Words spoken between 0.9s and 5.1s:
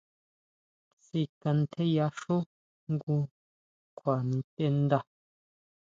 Síkʼantjeyaxú jngu kjua niteʼnda.